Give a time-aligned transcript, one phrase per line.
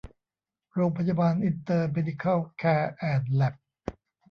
[0.73, 3.55] โรงพยาบาลอินเตอร์เมดิคัล แคร์ แอนด์ แล็บ